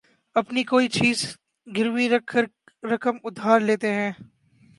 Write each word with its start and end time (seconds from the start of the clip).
اپنی 0.35 0.63
کوئی 0.63 0.87
چیز 0.89 1.25
گروی 1.67 2.09
رکھ 2.09 2.25
کر 2.25 2.45
رقم 2.83 3.17
ادھار 3.23 3.59
لیتے 3.59 3.93
ہیں 3.93 4.11